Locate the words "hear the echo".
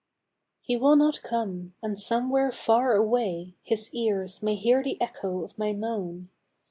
4.55-5.43